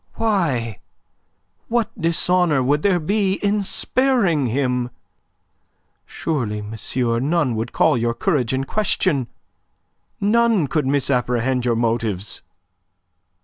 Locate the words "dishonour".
1.95-2.63